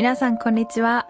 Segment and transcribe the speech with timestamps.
[0.00, 1.06] 皆さんこんにちは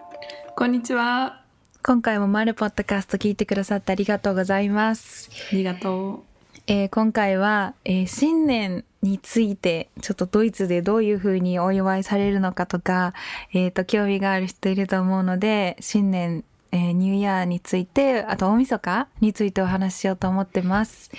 [0.53, 1.41] こんにちは。
[1.81, 6.25] 今回もマルポッドキャスト聞いてくださってありがとうございます、ありがと
[6.67, 13.13] えー今回は、えー新年についてちょっとドイツでどういう風にお祝いされるのかとか、
[13.53, 21.11] えーと興味がある人いると思うので新年、えーニューイヤーについてあと大晦日についてお話ししようと思ってます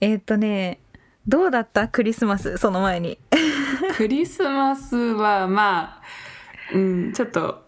[0.00, 0.78] えっ、とね
[1.26, 3.18] どうだったクリスマスその前に？
[3.32, 3.94] う。
[3.96, 6.02] クリスマスはまあ、
[6.72, 7.64] うん、ちょっと、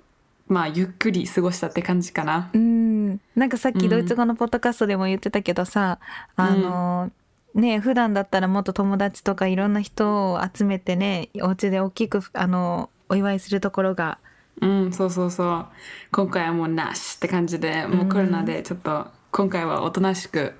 [0.48, 2.50] まあ、ゆっくり過ごしたって感じかな。
[2.52, 3.20] うん。
[3.34, 3.88] なんかさっきうん。
[3.88, 5.98] ドイツ語のポッドキャストでも言ってたけどさ、
[6.36, 7.10] あの
[7.54, 14.18] ね普段だったらもっと友達とかいろんな人を集めてねお家で大きくあのお祝いするところが。
[14.60, 15.66] うん、そうそうそう。
[16.12, 20.54] 今回はもうなしって感じで、もうコロナでちょっと、今回はおとなしく、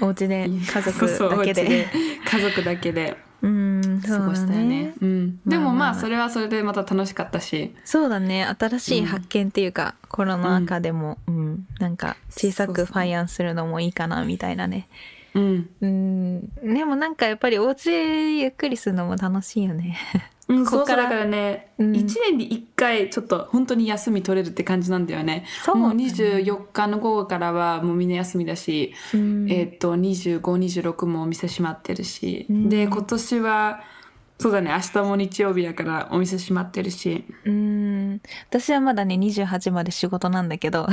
[0.00, 1.86] お家で家族だけ で
[2.24, 4.84] 家族だけでうんそうだ過ごしたよね。
[4.84, 4.94] ね。
[5.02, 8.44] うん、でもまあそれはそれでまた楽しかったし、そうだね。
[8.58, 11.66] 新しい発見っていうか、コロナ禍でも、うん。
[11.78, 14.88] なんか小さくファイアンするのもいいかなみたいなね。
[15.34, 15.68] うん。
[15.82, 16.48] うん。
[16.74, 19.98] でもなんかやっぱりお家でゆっくりするのも楽しいよね
[20.48, 21.96] うん、こっからだからね、うん。
[21.96, 25.46] 一年に一回ちょっと本当に休み取れるって感じなんだよね。
[25.64, 29.50] そうもう24日の午後からはもうみんな休みだし、うん。
[29.50, 32.68] えっと25、26もお店閉まってるし、うん。
[32.68, 33.80] で今年は
[34.44, 34.70] そうだね。
[34.70, 38.20] 明日も日曜日だからお店閉まってるし、うーん。
[38.50, 40.86] 私はまだね28まで仕事なんだけど。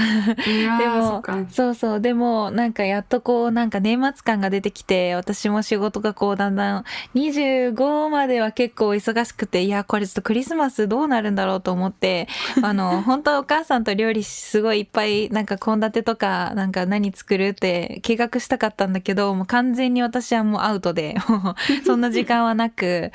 [0.45, 1.99] ででもそうそう。
[1.99, 12.29] でもなんかやっとこうなんか年末感が出てきて私も仕事がこうだんだん25までは結構忙しくていやこれちょっとクリスマスどうなるんだろうと思って
[12.63, 21.17] あの本当はお母さんと料理すごいいっぱいなんか献立とかなんか何作るって計画したかったんだけどもう完全に私はもうアウトで
[21.85, 23.11] そんな時間はなく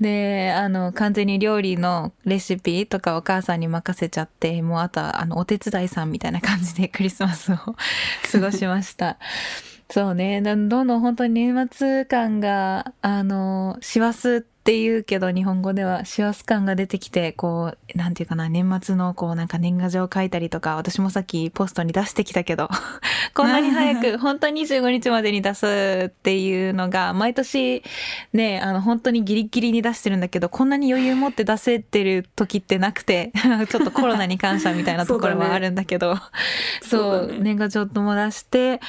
[0.00, 9.18] であの完全に料理のレシピとかお母さんに任せちゃってもうあとはあのお手伝いさんみたいな感じでクリスマスを過ごしました。
[9.90, 22.68] そうねどんどん本当に年末感があの師走っていうけど日本語では師走感が出てきてこうなんていうかな年末のこうなんか年賀状書いたりとか私もさっきポストに出してきたけど
[23.34, 25.66] こんなに早く 本当に25日までに出す
[26.10, 27.82] っていうのが毎年
[28.32, 33.32] ねあの本当にギリギリに出してるんだけどこんなに余裕持って出せてる時ってなくて
[33.68, 36.30] ちょっとコロナに感謝みたいなところはあるんだけどそう
[36.82, 38.80] そうだね年賀状とも出して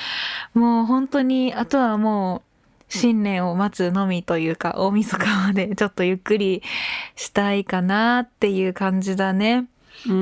[0.53, 2.52] もう本当にあとはもう
[2.99, 6.61] 新年を待つのみというか大晦日までちょっとゆっくり
[7.15, 9.67] したいかなっていう感じだね。
[10.07, 10.17] うんう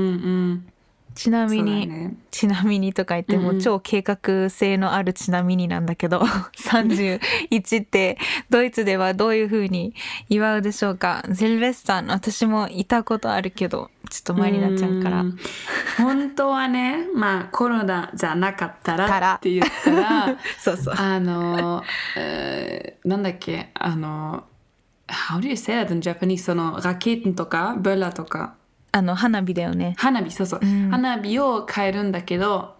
[0.54, 0.71] ん。
[1.16, 2.16] ちなみに、ね。
[2.32, 3.62] ちなみにとか言ってもうんうん。
[3.62, 6.20] 超計画性のあるちなみになんだけど
[6.58, 8.18] 31って
[8.50, 9.94] ドイツではどういう風に
[10.30, 11.24] 祝うでしょうか。
[11.30, 15.24] ゼルベスタン私もいたことあるけどちょっと前になっちゃうから。
[15.24, 15.38] ん。
[15.98, 20.96] 本当はねまあコロナじゃなかったらって言ったら そうそう。
[20.98, 21.84] あの、
[22.18, 24.44] えーなんだっけあの
[25.08, 26.38] How do you say that in Japanese?
[26.38, 28.56] そのラケットとかブラとか
[28.92, 29.96] あの花火だよね。
[29.98, 30.90] 花火そうそう、うん。
[30.90, 32.76] 花火を買えるんだけど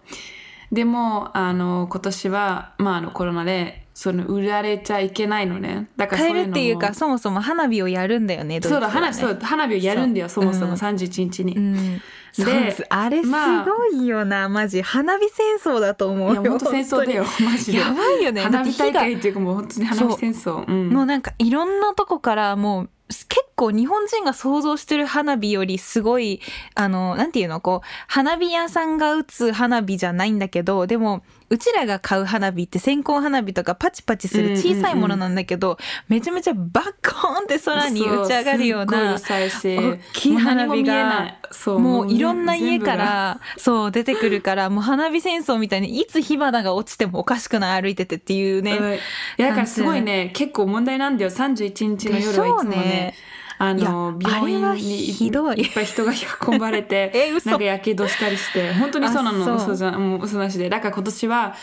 [0.70, 5.88] でもあの今年は、まあ、あのコロナでその売られちゃいけないのね。
[5.96, 7.18] だからそういうのも買えるっていうかそも。
[7.18, 9.38] そも花火をやるんだよねドイツそうだ花火そう。
[9.42, 11.98] 花火をやるんだよそもそもうん31日に、うん。
[12.38, 14.80] であれすまあごいよな、マジ。
[14.80, 17.78] 花火戦争だと思うよいや本当戦争だよマジで。
[17.78, 18.40] やばいよね。
[18.40, 20.64] 花火大会っていうかもう本当に花火戦争。
[20.66, 20.88] うん。
[20.88, 23.28] もうなんかいろんなとこからもう結
[23.62, 26.40] 構日本人が想像してる花火よりすごい
[26.74, 35.76] あのなんていうのこう花火屋さんが打つ花火じゃないんだけどでもうちらが買う花火って線香花火とかパチパチする小さいものなんだけど、
[36.08, 41.36] めちゃめちゃバッコーンって空に打ち上がるような大きい花火が
[41.78, 42.18] もうい。
[42.18, 48.78] ろんな家からそう出てくるからもう花火戦争みたいにいつ火花が落ちてもおかしくない歩いててっていうね。
[48.78, 48.98] うんい
[49.36, 51.30] やだからすごいね結構問題なんだよ。
[51.30, 53.14] 31日の夜はいつもね
[53.58, 55.60] あの病院にひどい。
[55.60, 56.12] いっぱい人が
[56.46, 57.12] 運ばれて
[57.44, 58.72] なんかやけどしたりして。
[58.74, 59.74] 本当にそうなの。
[59.74, 60.68] じゃもう嘘なしで。
[60.68, 61.54] だから今年は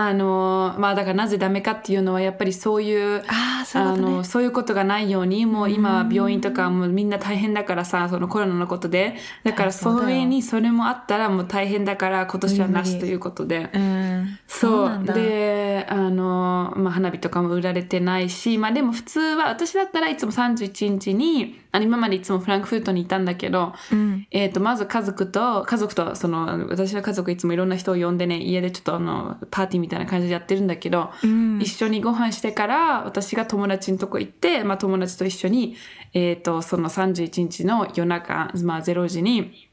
[0.00, 4.12] あのまあだからなぜダメかっていうのはやっぱりそういうああそういうあことね。
[4.12, 9.16] のそういうことがないようにもう今病院とかもうみんな大変だからさそのコロナのことで。
[9.42, 10.04] だからそうだよ。
[10.04, 13.70] それにそれもあったらもう大変だから今年はなしということで。
[13.72, 14.38] うん。
[14.46, 24.26] そうであのの、まあ、花火とかも売られてないし、まあでも普通は、私だったらいつも31日に、あの今までいつもフランクフルトにいたんだけど、うん。
[24.32, 31.60] えっ、と、まず家族と、家族と、その、私は家族いつもいろんな人を呼んでね、家でちょっとあの、パーティーみたいな感じでやってるんだけど、うん。
[31.60, 35.76] 一緒にご飯してから、私が友達のとこ行って、まあ友達と一緒に、
[36.14, 39.68] えっ、と、その31日の夜中、まあ0時に、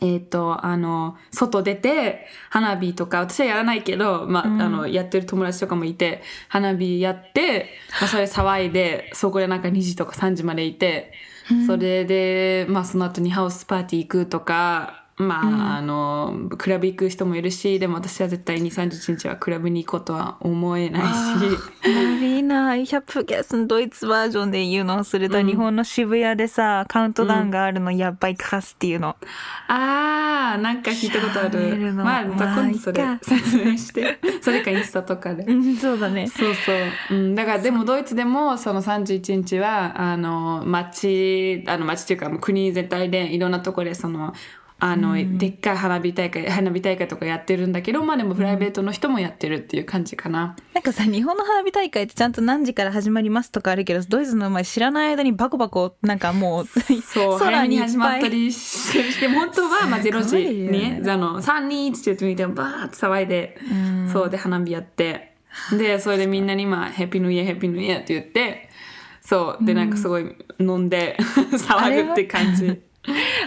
[0.00, 11.12] えっ、と、あの、外出て、花火とか、私はやらないけど、まあ、あの、やってる友達とかもいて、花火やって、まあ、それ騒いで、そこでなんか2時とか3時までいて、
[11.66, 21.08] それで、まあ、その後にハウスパーティー行くとか、まあ、あの、クラブ行く人もいるし、でも私は絶対に31日はクラブに行こうとは思えないし、
[21.84, 29.16] Marina, ich habe vergessen, Deutsch-Version で言うのをすると、日本の渋谷でさ、カウントダウンがあるの、やばいカスっていうの。
[29.68, 31.92] あー、なんか聞いたことある。
[31.92, 34.18] まあ、まあ今度それ説明して。
[34.42, 35.44] それかインスタとかで。
[35.44, 36.26] うん、そうだね。
[36.26, 36.76] そうそう。
[37.10, 44.34] うん、だからでもドイツでもその31日は、あの、町、あの町っていうかもう国全体でいろんなところでその、
[44.86, 50.56] あの、でっかい花火大会、 花火大会とかやってるんだけど、まあでもプライベートの人もやってるっていう感じかな。
[50.74, 64.10] なんかさ、日本の花火大会ってちゃんと何時から始まりますとかあるけど、ドイツの前知らない間にバコバコ、なんかもう、そう、 早めに始まったりして、本当はまあ0時に、ねあの、3、2、1って言ってみてもバーって騒いで、うん。
[64.12, 65.32] そうで花火やって、
[65.72, 68.68] で、それでみんなにまあ、ヘッピーニューイヤー、ヘッピーニューイヤーって言って、
[69.22, 71.16] そう、で、なんかすごい飲んで
[71.56, 72.82] 騒ぐって感じ。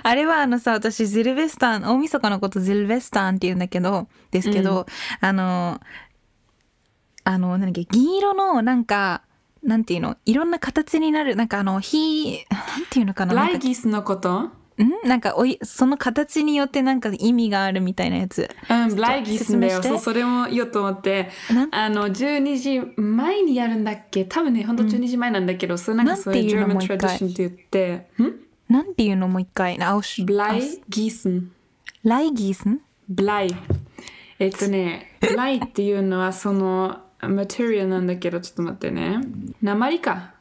[0.04, 4.86] あれはあのさ、私、ゼルベスタン、大晦日のことゼルベスタンって言うんだけど、ですけど、
[5.20, 5.82] あの、
[7.24, 9.24] あの、なんだっけ、銀色の、なんか、
[9.64, 13.34] なんていうの、いろんな形になる、なんかあの、火、なんていうのかな。
[13.34, 14.42] ライギスのこと？
[14.42, 14.52] ん？
[15.04, 18.48] なんかおい、その形によってなんか意味があるみたいなやつ。
[18.70, 19.82] うん、ブライギスだよ。
[19.82, 21.32] そう、それも言おうと思って。
[21.72, 24.24] あの、12時前にやるんだっけ？
[24.24, 26.74] 多分ね、ほんと12時前なんだけど、そうなんかそういうなん German ていうの？
[26.76, 26.98] もう一回。
[26.98, 28.47] tradition って言って、ん？
[28.70, 29.28] なんていうの？
[29.28, 29.82] もう一回。
[29.82, 31.52] あ、おしブライギースン。
[32.04, 33.50] ライギースンブライ。
[34.40, 39.20] えっとね、ブライっていうのはその、マテリアルなんだけど、ちょっと待ってね。
[39.62, 40.34] 鉛か。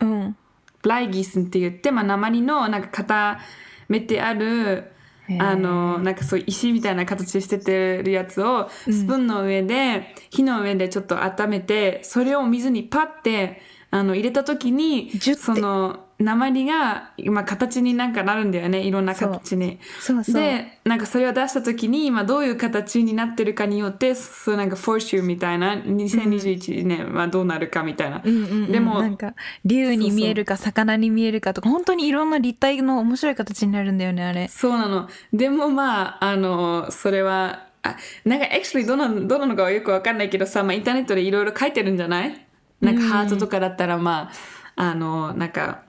[0.00, 0.36] うん。
[0.82, 3.40] ブライギースンって言って、まあ、鉛のなんか固
[3.88, 4.92] めてある、
[5.38, 13.60] あの、なんかそう石みたいな形しててるやつを、スプーンの上で、火の上でちょっと温めて、それを水にパッて、
[13.90, 18.80] あの、入れた時に、ジュッてその、鉛が、まあ、形になんかなるんだよね。
[18.80, 19.78] いろんな形に。
[19.98, 20.34] そうそう。
[20.34, 28.20] で、なんかそれを出した時に、まあ、どういう形になってるかによって、そうなんかフォーシューみたいな、2021年はどうなるかみたいな。
[28.22, 29.34] うんうんうん、でもなんか
[29.64, 35.08] 竜に見えるか魚に見えるかとか本当にいろんな立体の面白い形になるんだよねあれそうなの。
[35.32, 37.96] でもまあ、あの、それは、あ
[38.26, 42.46] なんか actually どうなのどうなのかはよくわかんないけどさ、まあインターネットでいろいろ書いてるんじゃない？
[42.80, 44.30] なんかハートとかだったらま
[44.76, 45.82] あ、あの、なんか、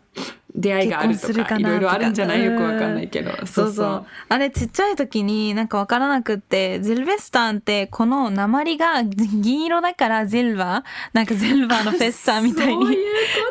[0.55, 3.31] 出会いがあるとか、いろいろあるんじゃないよくわかんないけど。
[3.45, 3.69] そそうう。
[3.69, 3.87] そそう。
[3.87, 4.05] う。
[4.29, 10.83] あれちっちゃい時になんかわからなくってゼルベスタンってこの鉛が銀色だからゼルバ。
[10.83, 10.83] ー
[11.13, 12.85] なんかゼルバーのフェスタみたいに。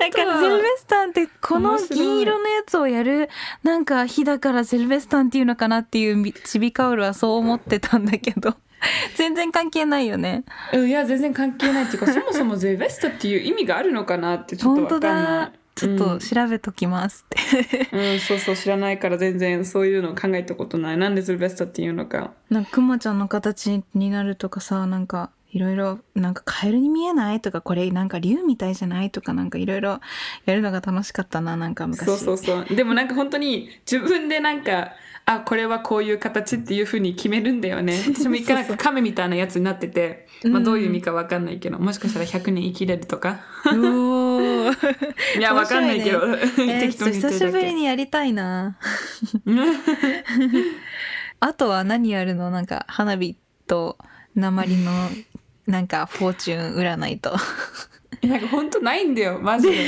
[0.00, 3.28] なんかゼルベスタンってこの銀色のやつをやる
[3.62, 8.54] なんか日だからゼルベスタンっていうのかなっていうチビカウルはそう思ってたんだけど。
[9.16, 10.44] 全然関係ないよね。
[10.72, 15.46] うんいや、全然関係ないっていうか、そもそもゼベスタっていう意味があるのかなってちょっと本当わかんなだ。
[15.46, 15.59] い。
[15.80, 20.98] ちょっと調べときますって、 うん、そうそう、知らないから全然そういうの考えたことない。
[20.98, 22.32] なんでゼベスタっていうのか。
[22.50, 30.00] なんかクマちゃんの形になるとかさなんかいろいろなんかカエルに見えないとかこれなんか竜みたいじゃないとかなんかいろいろ
[30.44, 32.76] やるのが楽しかったななんか昔そうそうそう。
[32.76, 34.92] でもなんか本当に自分でなんか、
[35.26, 38.00] あ、これはこういう形っていうふうに決めるんだよね。
[38.14, 43.40] 私も一回なんか亀みたいなやつになってて、まあどういう意味かわかんないけど、もしかしたら100年生きれるとか。
[45.38, 47.74] いや、わかんないけど、 ねえー適当に久しぶり。
[47.74, 48.76] にやりたいな
[51.40, 52.50] あとは何やるの？
[52.50, 53.98] なんか花火と
[54.34, 54.92] 鉛の
[55.70, 57.36] なんかフォーチュン占いと
[58.26, 59.86] なんか本当ないんだよ、マジで。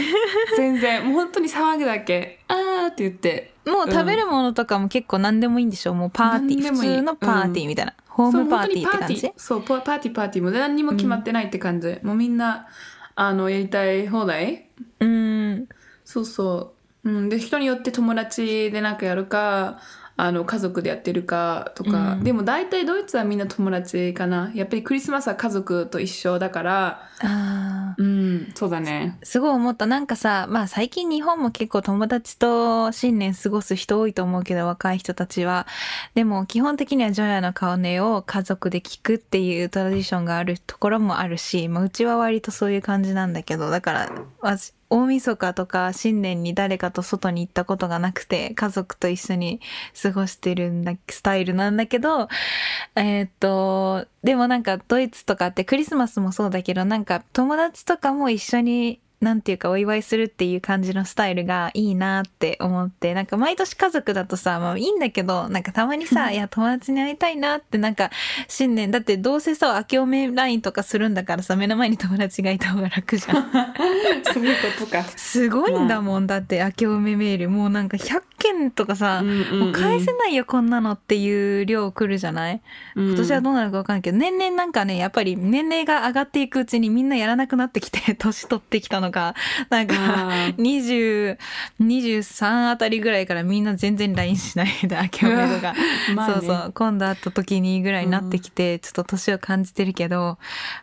[0.57, 1.05] 全然。
[1.05, 2.41] もう本当に騒ぐだけ。
[2.49, 3.53] あーって言って。
[3.67, 9.33] もう食べるものとかも結構何でもいいんでしょもうパーティー普通のパーティーみたいな、ホームパーティーって感じ？
[9.37, 11.99] そう、パーティーパーティーも何にも決まってないって感じ。
[12.03, 12.69] もうみんな、
[13.17, 14.69] あの、やりたい放題？
[15.01, 15.69] うん
[16.05, 16.75] そうそ
[17.05, 17.11] う。
[17.11, 19.81] うん、で、人によって友達でなんかやるか、
[20.17, 22.15] あの、家族でやってるかとか。
[22.15, 24.53] うんでも大体ドイツはみんな友達かな。
[24.55, 28.23] やっぱりクリスマスは家族と一緒だから、あうん。
[28.23, 29.19] うん、そうだね。
[29.23, 29.87] すごい思った。
[29.87, 35.67] なんかさ、まあ最近日本も結構友達と新年過ごす人多いと思うけど、若い人たちは。
[36.15, 49.61] でも基本的にはジョヤの顔音を家族で聞くっていうトラディションがあるところもあるし、まあうちは割とそういう感じなんだけど、だから、私大晦日とか新年に誰かと外に行ったことがなくて、家族と一緒に
[50.01, 52.29] 過ごしてるんだ、スタイルなんだけど、
[52.95, 68.11] えーっと、でもなんかドイツとかってクリスマスもそうだけど、なんか友達とかも一緒になんていうかお祝いするっていう感じのスタイルがいいなって思って、なんか毎年家族だとさ、まあいいんだけど、なんかたまにさ、いや友達に会いたいなってなんか
[68.49, 73.53] 新年、だってどうせさ、明けおめラインとかするんだからさ、目の前に友達がいた方が楽じゃん。
[74.35, 75.05] そういうことか。
[75.05, 77.49] すごいんだもん、だって明けおめメール。
[77.49, 82.61] もうなんか100件とかさ、もう返せないよこんなのっていう量来るじゃない？
[82.97, 89.37] 今年はどうなるかわかんないけど、年々なんかね、やっぱり年齢が上がっていくうちにみんなやらなくなってきて、 年取ってきたのが、
[89.71, 91.39] なんかあー、20、
[91.81, 95.75] 23あたりぐらいからみんな全然 LINE しないで、 明けおめとか。
[96.17, 96.35] まあね。
[96.35, 100.39] そうそう、今度会った時にぐらいになってきて、ちょっと年を感じてるけど、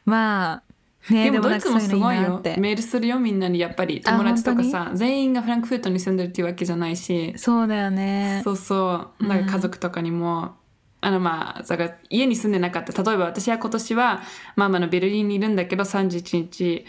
[0.06, 2.42] まあ、ね、でもドイツもすごいよ。
[2.44, 3.60] メールするよみんなに。
[3.60, 7.34] やっぱりあ友達とかさ全員がフランクフルトに住んでるっていうわけじゃないし。
[7.38, 8.42] そうだよね。
[8.44, 9.26] そうそう。
[9.26, 10.56] なんか家族とかにも、
[11.02, 13.04] あのまあだから家に住んでなかった。
[13.04, 14.22] 例えば私は今年は
[14.56, 16.86] ママのベルリンにいるんだけど31日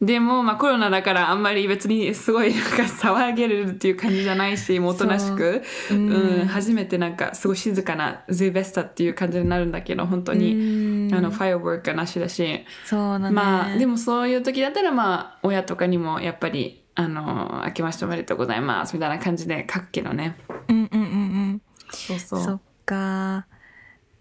[0.00, 5.62] でもまあコロナだからあんまり別にすごいなんか騒げるっていう感じじゃないしもうおとなしく。
[5.88, 5.98] そう。
[5.98, 6.10] うん。
[6.40, 10.54] うん、初めてなんかすごい静かなゼベスタっていう感じになるんだけど本当に。
[10.54, 11.14] うん。
[11.14, 12.64] あのファイアワークがなしだし。
[12.84, 13.30] そうだね。
[13.30, 20.36] まあでもそういう時だったらまあ親とかにもやっぱりあの明けましておめでとうございますみたいな感じで書くけどね。
[20.68, 21.62] うんうんうんうん。
[21.90, 22.42] そうそう。
[22.42, 23.46] そっか。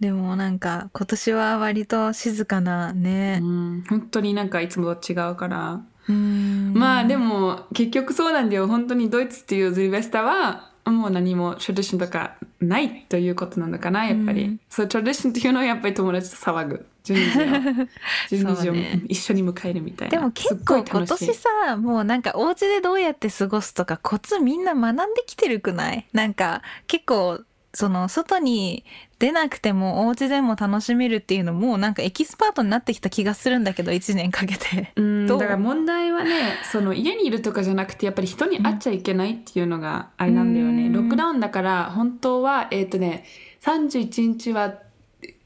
[0.04, 3.40] でもなんか今年は割と静かなね。
[3.42, 3.46] う。
[3.46, 5.80] ん、本当になんかいつもと違うから、
[6.10, 6.74] うん。
[6.76, 8.68] まあでも結局そうなんだよ。
[8.68, 14.60] 本当にドイツっていうズルベスタはもう何もトラディションとかないということなのかなやっぱり、うん。
[14.70, 16.86] そうトラディションっていうのはやっぱり友達と騒ぐ。
[17.06, 18.74] 12時を12時を
[19.08, 20.18] 一緒に迎えるみたいな。
[20.18, 26.06] でも結構今年さ、もうなんかお家でどうやって過ごすとかコツみんな学んできてるくない？
[26.12, 27.40] なんか結構
[27.76, 28.86] その外に
[29.18, 34.94] 出なくてもお家でも楽しめるっていうのもなんかエキスパートになってきた気がするんだけど1年かけて。
[35.28, 40.94] だから問題はねその家にいるとかじゃなくてやっぱり人に会っちゃいけないっていうのがあれなんだよね、うん。
[40.94, 43.26] ロックダウンだから本当はえっ、とね
[43.62, 44.76] 31日は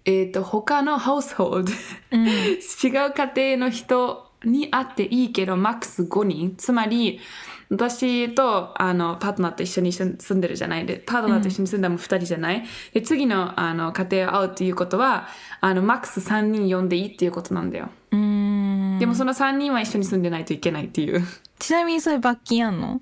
[0.03, 1.71] えっ、と他のハウスホールド
[2.11, 2.27] うん。
[2.27, 6.55] 違う家庭の人に会っていいけどマックス5人。
[6.57, 7.21] つまり
[7.69, 10.85] 私とあのパートナーと一緒に住んでるじゃない。
[10.85, 15.27] でパートナーと一緒に住んだらもう2人じゃない、で次のあの家庭を会うっていうことは
[15.59, 17.89] あのマックス3人呼んでいいっていうことなんだよ。
[18.11, 18.97] うん。
[18.99, 21.21] でもその3人は一緒に住んでないといけないっていう。
[21.59, 23.01] ちなみにそういう罰金あんの？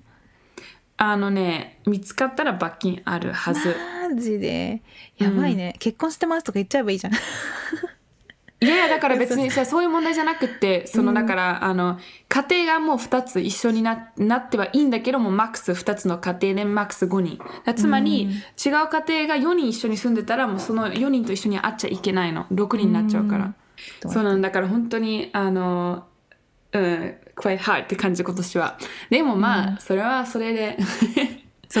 [0.98, 3.76] あのね、見つかったら罰金あるはず。
[4.10, 4.82] マジで？
[5.18, 7.12] やばいね、結婚してますとか言っちゃえばいいじゃん。
[8.60, 11.98] いやいや、だから別にさ、そういう問題じゃなくって、その、だから、あの、
[12.28, 17.38] 家庭がもう2つ一緒にななってはいいんだけども、マックス2つの家庭でマックス5人。
[17.64, 22.46] だつまり、違う家庭が4人一緒に住んでたら、もうその4人と一緒に会っちゃいけないの。
[22.50, 23.52] 6人になっちゃうから。
[24.06, 26.06] そうなんだから本当に、あの、
[26.72, 28.78] うん、quite hard って感じ今年は。
[29.10, 30.78] でもまあ、それはそれで、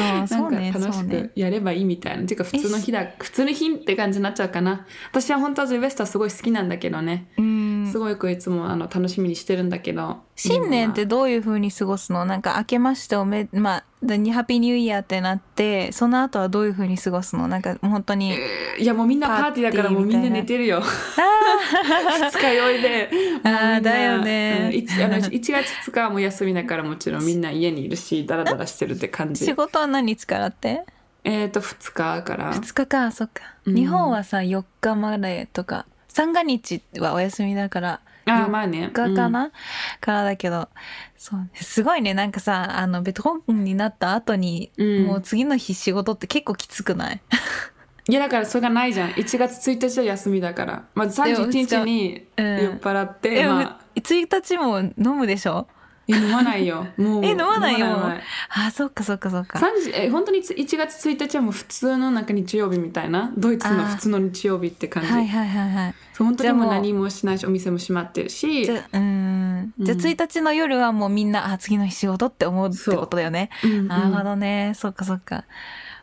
[0.00, 2.26] うなそうんねか楽しくやればいいみたいな。
[2.26, 4.86] ていうか普通の日だ、普通の日って感じになっちゃうかな。
[5.10, 7.26] 私は本当はゼベスタすごい好きなんだけどね。
[7.38, 10.18] うんすごいこいつもあの楽しみにしてるんだけど。
[10.34, 12.24] 新年ってどういう風に過ごすの？
[12.24, 17.48] なんか明けましておめまあにハッピーニューイヤーってなってその後はどういう風に過ごすの？
[17.48, 18.36] なんか本当に
[18.78, 20.82] いやもうみんなパーティーだからもうみんな寝てるよ。
[20.82, 23.10] 二日酔いで。
[23.44, 25.52] あーもうみんなだよねうん一あの1月
[25.88, 29.54] 2日はもう休みだからもちろん みんな家にいるし、ダラダラしてるって感じ仕。
[29.54, 30.82] 事は何日からって？
[31.24, 32.54] えっと、2日から。
[32.54, 38.90] 2日かそっか、うん日本はさ4日までとか三が日はお休みだからあーまあね。
[38.92, 39.52] 4日かな、
[40.00, 40.68] からだけど
[41.16, 41.48] そうね。
[41.54, 42.14] すごいね。
[42.14, 45.04] なんかさあのベトコンになった後に、うん。
[45.04, 47.20] もう次の日仕事って結構きつくない？
[48.08, 49.10] いやだからそれがないじゃん。
[49.10, 50.84] 1月1日は休みだから。
[50.94, 52.46] まず31日にうん。
[52.64, 55.68] 酔っ払って、でも、まあ、1日も飲むでしょ？
[56.08, 56.86] え飲まないよ。
[56.96, 57.24] もう。
[57.24, 57.86] え飲まないよ。
[57.86, 59.58] 飲まないあそっかそっかそっか。
[59.58, 63.32] 3時え本当に1月1日はもう普通のなんか日曜日みたいな？
[63.36, 68.64] ドイツの普通の日曜日って感じ、はいはいはいはい本当にもうじゃあもう何もしないしお店も閉まってるし。
[68.64, 69.72] じゃうん。
[69.78, 70.02] じゃあうん。
[70.02, 73.50] 1日の夜はもうみんなあ次の日仕事って思うってことだよね、
[73.88, 74.72] なるほどね。
[74.74, 75.44] そっかそっか。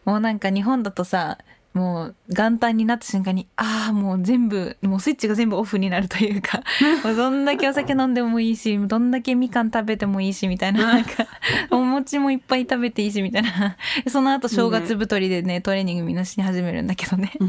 [0.06, 1.38] もうなんか日本だとさ
[1.74, 6.62] もう元旦になった瞬間にああもう全部もうスイッチが全部オフになるというか
[7.04, 11.26] もうどんだけお酒飲んでもいいしどんだけみかん食べてもいいしみたいななんか
[11.72, 13.76] お餅もいっぱい食べていいしみたいな。
[14.08, 17.34] その後正月太りでねトレーニングみんなし始めるんだけどね。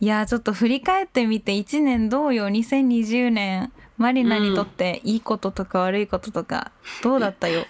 [0.00, 6.70] いやーちょっと振り返ってみて1年どうよ2020年マリナにとっていいこととか悪いこととか
[7.02, 7.66] どうだったよ、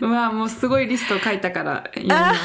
[0.00, 2.40] うわもうすごいリストを書いたから読みます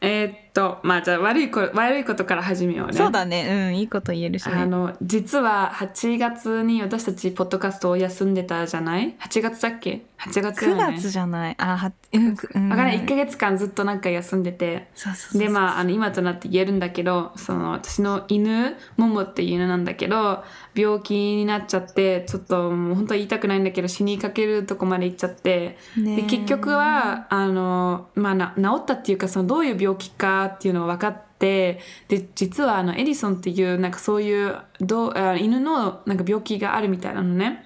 [0.00, 2.92] えーっとまあじゃあ悪いこ悪いことから始めようね。
[2.94, 3.68] そうだね。
[3.70, 4.54] うんいいこと言えるしね。
[4.54, 11.54] あの実は8月に私たちポッドキャストを休んでたじゃない？8月だっけ？8月だよ9ね月じゃない。
[11.58, 12.68] あはうんくうん。
[12.68, 13.00] わからない。
[13.00, 14.88] 1ヶ月間ずっとなんか休んでて。
[15.34, 20.42] でまああの今となって言えるんだけどその私の犬モモっていう犬なんだけど
[20.74, 25.78] 病気になっちゃってちょっともう本当は言いたくないんだけど死にかけるとこまで行っちゃって。
[25.96, 37.64] ねで結局はあの、まあ、な治ったっていうかそのどういう病気かっていうのが分かってで実はあのエディソンっていうなんかそういうど犬のなんか病気があるみたいなのね。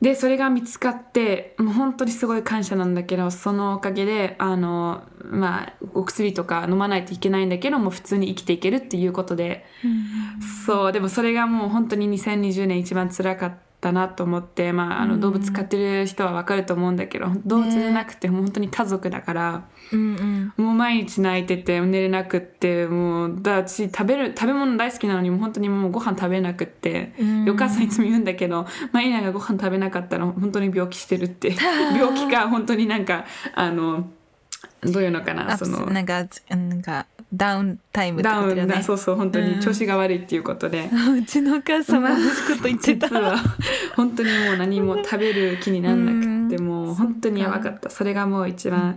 [0.00, 9.66] でそれが見つかってもう本当にすごい感謝なんだけどそのおかげであの、まあ、お薬とか飲まないといけないんだけども普通に生きていけるっていうことで、
[10.66, 19.64] そうでもそれがもう本当に2020年一番辛かったなと思って、まあ、あの動物飼ってる人は分かると思うんだけど動物じゃなくて本当に家族だから。
[19.92, 20.64] うんうん。
[20.64, 27.50] もう毎日泣いてて寝れなくってもうだ私食べる食べ物大好きなのに本当にもうご飯食べなくって、うん。
[27.50, 31.56] お母さんいつも言うんだけどマイナがご飯食べなかったら本当に病気してるって。
[31.96, 34.10] 病気か本当になんかあの
[34.82, 35.86] どういうのかなその。
[35.86, 38.82] なんかなんかダウンタイムってダウンだことだよね。
[38.82, 39.58] そうそう本当うん。
[39.58, 40.90] に調子が悪いっていうことで。
[41.16, 43.36] うちのお母さんも同じこと言ってた実は
[43.96, 46.66] 本当にもう何も食べる気にならなくってうん。
[46.66, 47.90] もう本当にやばかった。
[47.90, 48.96] それがもう一番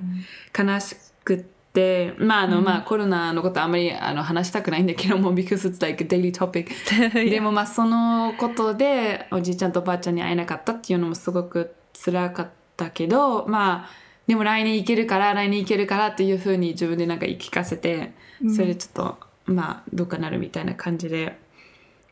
[0.58, 2.14] 悲しくって。
[2.20, 6.70] まああの、まあコロナのことあんまりあの話したくないんだけども because it's like a daily topic
[7.30, 11.74] でもまあそのことでおじいちゃんとおばあちゃんに会えなかったっていうのもすごく
[12.06, 18.14] 辛かったけどまあでも来年行けるから来年行けるからっていうふうに自分でなんか言い聞かせて
[18.52, 21.38] それでちょっと、まあどうかなるみたいな感じで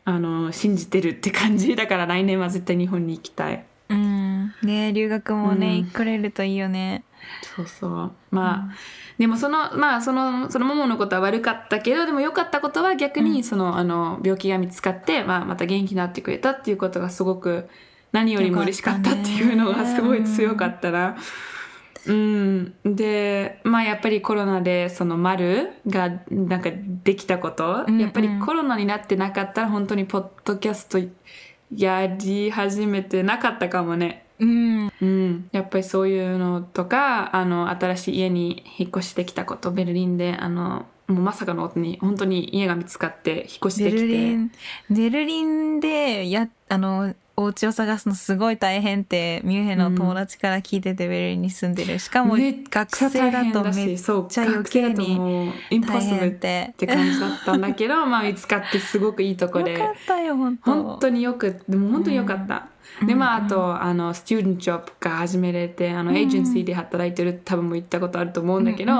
[0.04, 1.76] あの信じてるって感じ。
[1.76, 3.66] だから来年は絶対日本に行きたい。
[3.90, 4.54] うん。
[4.64, 5.86] ね留学もね、うん。
[5.86, 7.04] 行くれるといいよね。
[7.56, 8.12] そうそう。
[8.32, 8.76] まあ、
[9.20, 17.70] でもそのまあそのそのもものことは悪かったけどでも良かったことは逆にその、あの病気が見つかって、まあ、また元気になってくれたっていうことがすごく
[18.12, 21.16] 何よりも嬉しかったっていうのがすごい強かったな。
[22.08, 22.31] うん、
[22.86, 26.72] でまあやっぱりコロナでその丸がなんか
[27.04, 28.02] できたこと、うんうん。
[28.02, 31.00] やっぱりコロナになってなかったら本当にポッドキャスト
[31.76, 34.26] やり始めてなかったかもね。
[34.40, 34.92] うん。
[35.02, 44.02] うん、やっぱりそういうのとかあの新しい家に引っ越してきたことベルリンであのもうまさかのことに本当に家が見つかって引っ越してベきて。
[44.02, 44.52] ルリン
[44.90, 51.98] ベルリンでやあのお家を探すのすごい大変ってミュンヘンの友達から聞いてて、ベルリンに住んでる。
[51.98, 56.74] しかも学生だとめっそうちゃ余計にもうインポッ大シブルっ変って。
[56.78, 59.74] て感じだったんだけどまあ見つかってすごくいいとこで。
[59.74, 60.84] よかったよ本当。
[60.84, 62.68] 本当によくでも本当によかった、
[63.06, 68.94] でまああとあのスチューデントジョブが始めれてあのエージェンシーで働いてる多分も言ったことあると思うんだけど、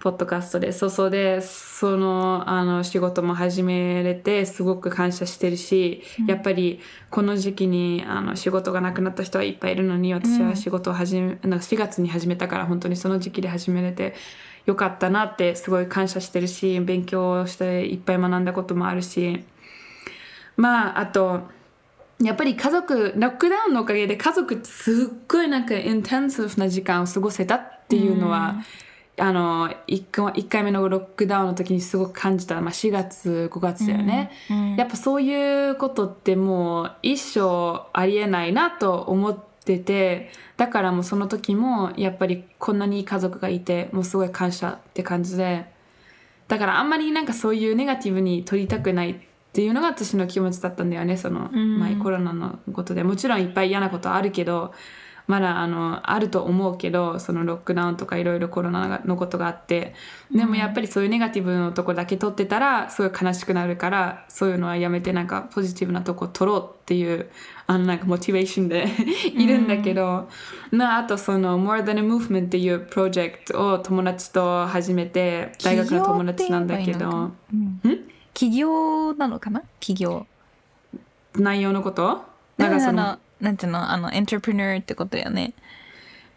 [0.00, 0.72] ポッドキャストで。
[0.72, 6.80] そうそうでそのあの仕事も始めれてすごく感謝してるし、やっぱり
[7.10, 14.14] この時期にあの仕事がなくなった人はいっぱいいるのに私は仕事を始め、なんか4月に始めたから本当にその時期で始めれて
[14.66, 19.44] よかったなってすごい感謝してるし勉強していっぱい学んだこともあるし。
[20.56, 21.54] まああと
[22.22, 28.56] やっぱり家族ロックダウンのおかげで家族すっごいなんかインテンシブな時間を過ごせたっていうのは、
[29.18, 45.64] あの 1, 回1回目のロックダウンの時にすごく感じた、まあ、4月5月だよね、うんやっぱそういうことってもう一生ありえないなと思っててだからもうその時もやっぱりこんなにいい家族がいてもうすごい感謝って感じで
[46.48, 49.16] だからあんまりなんかそういうネガティブに取りたくないっ
[49.52, 51.78] ていうのが私の気持ちだったんだよねその、うん。
[51.80, 53.02] まあ、コロナのことで。
[53.02, 54.74] もちろんいっぱい嫌なことあるけど
[55.26, 59.94] まだあのあると思うけどそのロックダウンとかいろいろコロナのことがあって
[60.30, 67.28] でもやっぱりそういうネガティブのとこだけ取ってたらすごい悲しくなるからそういうのはやめてなんかポジティブなとこ取ろうっていう
[67.66, 68.86] あのなんかモチベーションで
[69.34, 70.28] いるんだけど、
[70.70, 77.32] まああとその More Than a Movement っていうプロジェクトを友達と始めて大学の友達なんだけど。
[78.34, 79.62] 起業なのかな？
[79.80, 80.26] 起業。
[81.34, 82.22] 内容のこと？
[82.56, 83.90] なんかそのなんていうの？
[83.90, 85.52] あのエントレプレナーってことだよね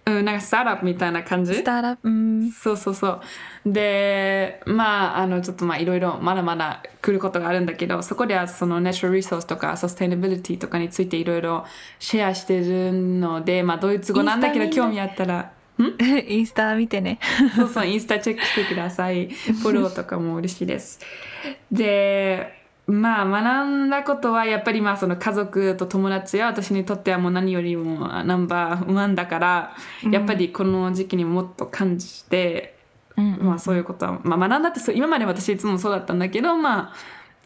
[0.05, 1.53] うん、なんかスタートアップみたいな感じ？
[1.53, 3.21] スタートアップ、うん、そうそうそ
[3.65, 3.71] う。
[3.71, 11.65] で、まあ、あの、ちょっとまあ、いろいろまだまだ来ることがあるんだけど、そこではその natural resource とか sustainability とかについていろいろ
[11.99, 15.51] シェアしてるので、まあ、ドイツ語なんだけど、興味あったら、
[16.27, 17.19] インスタ見てね。
[17.55, 19.27] そうそう、インスタチェックしてください。
[19.27, 20.99] フォローとかも嬉しいです。
[21.71, 22.58] で、
[22.89, 29.75] まあ学んだことはやっぱりまあその家族と友達や私にとってはもう何よりもナンバーワンだから、
[30.11, 32.75] やっぱりこの時期にもっと感じて、
[33.15, 36.93] うんまあそういうことは、まあ、学んだって今まで私いつもそうだったんだけどま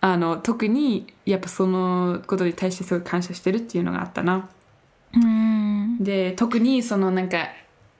[0.01, 4.49] ああの特にやっぱそのことに対してすごい感謝してるっていうのがあったな。
[5.13, 5.97] うん。
[5.99, 7.49] で特にそのなんか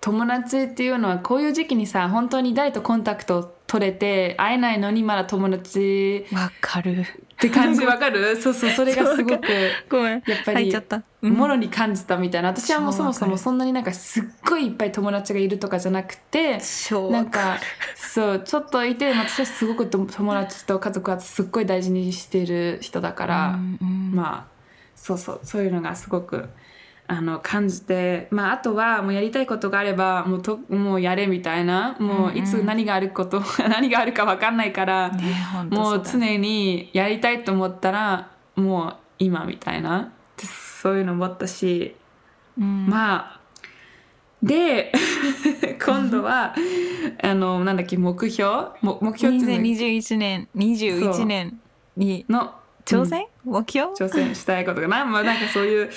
[0.03, 6.99] 友達っていうのはこういう時期にさ本当に誰とコンタクトを取れて会えないのにまだ友達わかる。
[7.01, 7.05] っ
[7.37, 7.85] て感じ。
[7.85, 8.35] わかる？
[8.35, 9.41] そうそうそれがすごく
[9.89, 10.23] ごめん。
[10.27, 10.73] やっぱり
[11.21, 12.49] もろに感じたみたいな。
[12.49, 17.57] 私はもうそもそもそんなになんかすっごいいっぱい友達がいるとかじゃなくて超なんか
[17.95, 23.59] そうちょっといて私はすごくと友達と家族はすっごい大事にしてる人だから、
[24.11, 24.53] まあ
[24.95, 26.49] そうそうそういうのがすごく
[27.07, 40.11] あの感じて、まあ、あとはもうやりたいことがあればもうともうやれみたいなもういつ何があること、 何があるか分かんないから、ね本当もそう常にやりたいと思ったらもう今みたいな。
[40.37, 41.95] でそういうの思ったし、
[42.57, 42.87] うん。
[42.87, 43.39] まあ
[44.41, 44.91] で
[45.83, 46.53] 今度は
[47.23, 48.49] あのなんだっけ目標？
[48.81, 51.59] も目標っていうの？2021年21年
[51.95, 52.53] にの
[52.85, 53.93] 挑戦、目標？
[53.93, 55.05] 挑戦したいことかな。
[55.05, 55.89] まあなんかそういう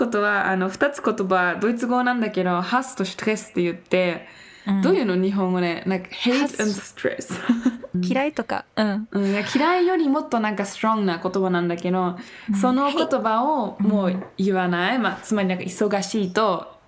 [0.00, 4.26] ことはあの2つ言葉ドイツ語なんだけどハスとストレスって言って、
[4.66, 4.82] うん。
[4.82, 5.14] どういうの？
[5.14, 5.82] 日本語で？
[5.86, 7.32] なんか hate and stress
[8.02, 8.64] 嫌いとか。
[8.76, 9.08] うん。
[9.10, 12.18] うん、嫌いよりもっとなんかストロングな言葉なんだけど、
[12.60, 16.78] その言葉をもう言わない、まあ、つまりなんか忙しいと、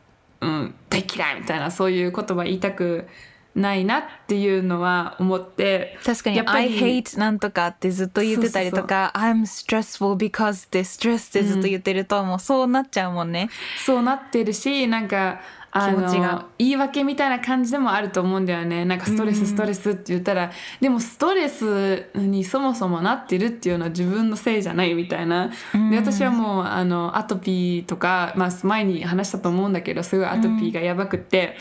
[0.40, 3.09] うん、大嫌いみたいなそういう言葉言いたくない
[3.55, 13.51] なっていうのは思って確かにやっぱ I り hate なんとかってずっと言ってたりとか I'm stressful because で stress ってずっと言ってると、もうそうなっちゃうもんね。
[13.85, 16.47] そうなってるしなんかあの気持ちが。
[16.59, 18.85] 言い訳みたいな感じでもあると思うんだよね。
[18.85, 25.51] なんかストレスストレスって言ったら、でもストレスにそもそもなってるっていうのは自分のせいじゃないみたいな、
[25.91, 31.57] で私はもうあのアトピーとか、まあ、前に話したと思うんだけどすごいアトピーがやばくって、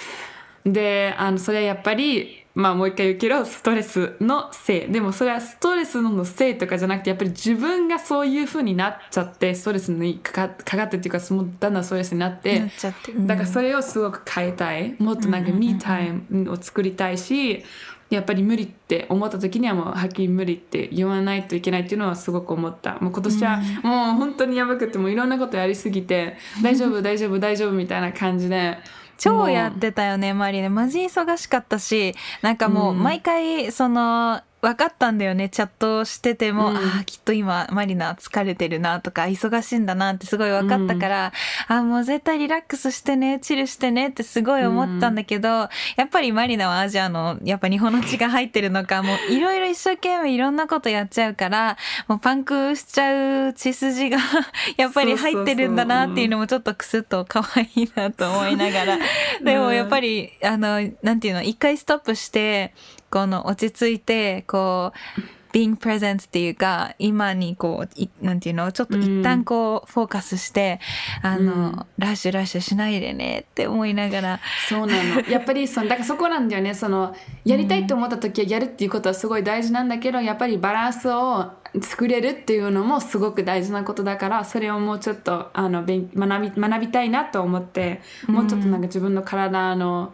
[0.65, 4.91] であのそれはやっぱりまあもう一回言うけどストレスのせい。
[4.91, 11.19] でもそれはストレスのせいとかじゃなくてやっぱり自分がそういう風になっちゃってストレスにかかかかってっていうか
[11.59, 14.95] だんだんストレスになってなっちゃってだからそれをすごく変えたい。
[14.99, 17.63] もっとなんか me time を作りたいし
[18.09, 22.99] やっぱり無理って思った時にはもうはっきり無理って言わないといけないっていうのはすごく思った。
[22.99, 28.77] もう今年はもう本当にやばくてもういろんなことやりすぎて大丈夫大丈夫大丈夫みたいな感じで
[29.21, 30.69] 超やってたよねマリね。
[30.69, 33.03] マジ忙しかったしなんかもううん。
[33.03, 36.77] 毎回その分かったんだよねチャットしてても、うん。
[36.77, 41.33] ああきっと今マリナ疲れてるなとか忙しいんだなってすごい分かったから、
[41.67, 45.69] ああもう絶対リラックスしてねチルしてねってすごい思ったんだけど、や
[46.05, 54.19] っぱりマリナはアジアのやっぱ日本の血が入ってるのかもういろいろ一生懸命いろんなことやっちゃうからもうパンクしちゃう血筋が
[54.77, 58.97] やっぱり入ってるんだなっていうのもちょっとクスッと可愛いなと思いながら。
[59.43, 62.73] でもやっぱりあのなんていうの一回ストップして
[63.11, 65.21] この落ち着いてこう
[65.51, 70.79] being present っていうか今にこういなんていうのちょっと一旦こうフォーカスして、
[71.21, 74.39] あの、ラッシュラッシュしないでねって思いながら。
[74.69, 75.21] そうなの。
[75.29, 76.73] やっぱりそのだからそこなんだよね。
[76.73, 90.13] そのやりたいと思った時はやるっていうことはすごい大事なんだけどやっぱりバランスを作れるっていうのもすごく大事なことだからそれをもうちょっとあの勉学び学びたいなと思ってもうちょっとなんか自分の体の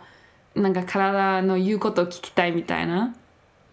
[0.61, 3.15] なんか体の言うことを聞きたいみたいな。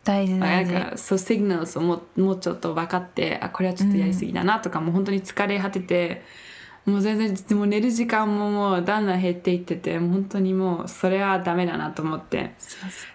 [0.04, 6.22] 大事なん大事かそうシグナルをももうちょっと分かってあこれはちょっとやりすぎだなとか、もう本当に疲れ果てて
[6.84, 12.54] もう全然でも寝る時間ももうだんだん減っていっててもう本当にもうそれはダメだなと思って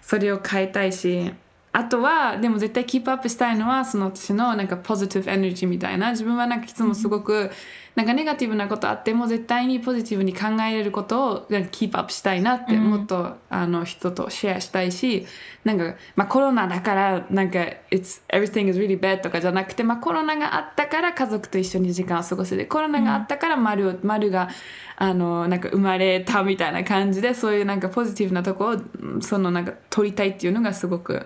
[0.01, 1.31] それを変えたいし
[1.71, 7.51] あとはでも絶対キープアップしたいのはその私のなんかポジティブエネルギーみたいな自分はなんかいつもすごく
[7.99, 15.27] なんかネガティブなことあっても絶対にポジティブに考えれることをキープアップしたいなって、もっとあの人とシェアしたいし
[15.65, 17.59] なんか、まあ、コロナだからなんか
[17.91, 24.47] It's everything is really bad とかじゃなくて、まあ、コロナがあったから家族と一緒に時間を過ごせてコロナがあったから丸を丸が
[24.95, 31.25] あのなんか生まれたみたいな感じでそういうなんかポジティブなとこをそのなんか取りたいっていうのがすごく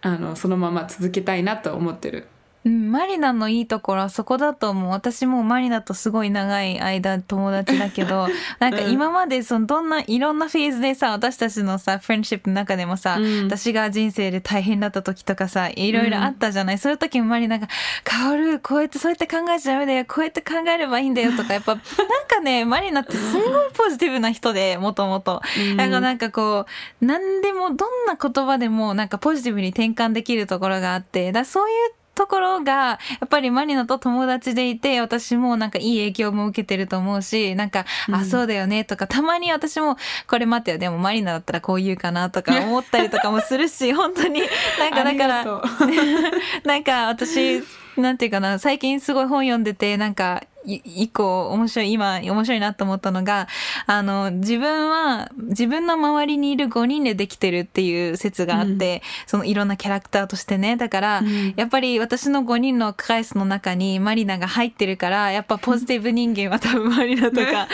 [0.00, 2.26] あのそのまま続けたいなと思ってる。
[2.68, 4.90] うん、マリナのいいところはそこだと思う。
[4.90, 8.28] 私もマリナとすごい長い間友達だけど、
[8.60, 16.78] なんか今までそのどんないろんなフェーズでさ、私たちのさ、フレンドシップの中でもさ、うん私が人生で大変だった時とかさ、いろいろあったじゃない？
[16.78, 17.68] そういう時もマリナが、
[18.04, 21.82] カオル、こうやってそうやって考えちゃダメだよ、こうやって考えればいいんだよとか、やっぱ、なん
[22.28, 25.40] かね、 マリナってすごいポジティブな人で、もともと。
[25.58, 26.66] うんなんかなんかこ
[27.00, 31.76] う、何でも、どんな言葉でもなんかポジティブに転換できるところがあって、だそういう
[32.18, 44.40] ところが、やっぱりマリナと友達でいて、私もなんかいい影響も受けてると思うし、なんか、あ、そうだよねとか、たまに私も、これ待ってよ、でもマリナだったらこう言うかなとか 思ったりとかもするし、本当に、
[44.80, 45.44] なんかだから、
[46.64, 47.62] なんか私、
[47.96, 53.48] なんていうかな、最近すごい本読んでて、なんか、い一個面白い、今面白いなと思ったのが、
[53.86, 60.76] あの、自分は、自分の周りにいる5人でできてるっていう説があって、そのいろんなキャラクターとしてね。
[60.76, 67.68] だから、うんやっぱり私の5人のクラスの中にマリナが入ってるから、やっぱポジティブ人間は多分マリナとか、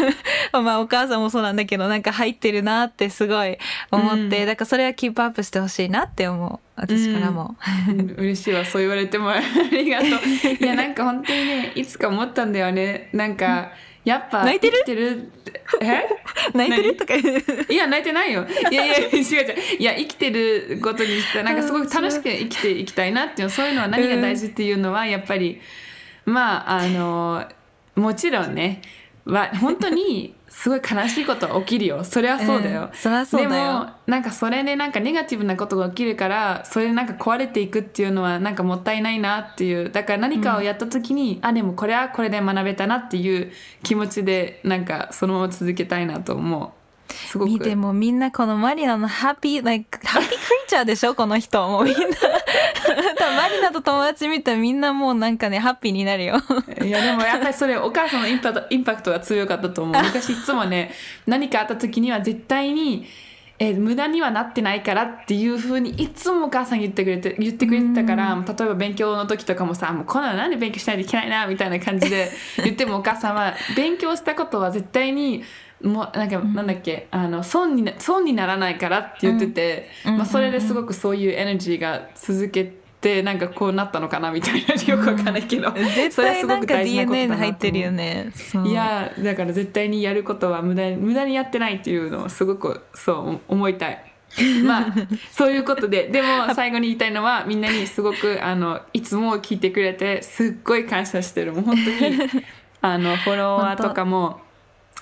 [0.60, 3.58] まあお母さんもそうなんだけど、なんか入ってるなってすごい
[3.90, 6.69] 思って、うんだからそれはキープアップしてほしいなって思う。
[6.80, 7.56] 私からも。
[7.88, 8.14] うん。
[8.18, 9.30] 嬉しいわそう言われても。
[9.32, 9.40] あ
[9.70, 10.10] りがとう。
[10.60, 13.10] いやなんか本当にねいつか思ったんだよね。
[13.12, 13.72] なんか
[14.04, 15.30] やっぱ泣いてる？
[15.82, 16.08] え？
[16.56, 17.14] 泣いてるとか。
[17.14, 18.46] いや泣いてないよ。
[18.70, 19.54] いやいや違う違う。
[19.78, 25.60] いや生きてることにしてなんかすごく楽しく生きていきたいなっていうそういうのは何が大事っていうのはやっぱり
[26.24, 27.46] まああの
[27.94, 28.80] もちろんね
[29.26, 32.04] は本当にすごい悲しいことは起きるよ。
[32.04, 33.72] それはそうだよ、んそりゃそうだよ。
[33.72, 39.90] でもなんかそれでなんかネガティブなことが起きるからそれでなんか壊れていくっていうのはなんかもったいないなっていう。
[39.90, 43.50] だから何かをやった時に、あでもこれはこれで学べたなっていう
[43.82, 46.79] 気持ちでなんかそのまま続けたいなと思う
[47.10, 51.14] すごく見てもみんなこのマリナのハッピー、like, ハッピークリーチャーでしょ？
[51.14, 51.66] この人。
[51.68, 52.00] もうみんな。
[53.16, 56.36] 多分マリナと友達見たらみんなもうなんかね、ハッピーになるよ。
[56.84, 60.92] いやでもやっぱりそれお母さんのインパクトインパクトが強かったと思う 昔いつもね
[61.26, 63.06] 何かあった時には絶対に、
[63.58, 72.30] えー無駄にはなってないからっていうふうにいつもお母さん言ってくれて言ってくれてたから例えば勉強の時とかもさもうこんなのなんで勉強しないといけないなみたいな感じで
[72.64, 75.44] 言ってもお母さんは勉強したことは絶対に
[75.82, 80.18] もうなんか、なんだっけあの損にな損にならないからって言ってて、うん。
[80.18, 87.36] まあ、それですごくそういうエネルギーが続けてなんかこうなったのかなみたいなよくわかんないけど、絶 それは対なんかすごく大事なことだ DNA なと思う。
[87.36, 88.32] に入ってるよね。
[88.66, 94.04] いやだから絶対にやることは無駄に無駄にやってないっていうのをすごくそう思いたい。
[94.64, 94.94] まあ
[95.32, 96.08] そういうことで。
[96.08, 101.52] でも最後に言いたいのはみんなにすごくあのいつも聞いてくれてすっごい感謝してる。
[101.52, 102.18] もう本当に
[102.82, 104.40] あのフォロワーとかも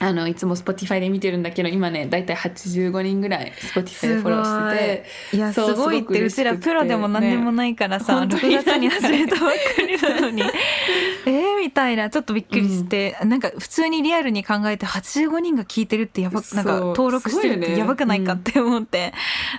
[0.01, 8.21] あのいつも Spotify で見てるんだけど今ねだいたい85人ぐらい Spotify でフォローしてていや、すごいって、うちらプロでも何でもないからさ、ね。
[8.21, 10.43] 本当に6月に始めたばっかりなのに。
[11.27, 19.13] えー、みたいな、ちょっとびっくりして、なんか普通にリアルに考えて85人が聞いてるってやば、なんか登録してるってやばくないかって思って、